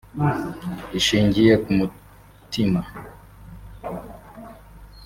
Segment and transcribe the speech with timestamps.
[0.87, 2.81] irishingiye ku mutima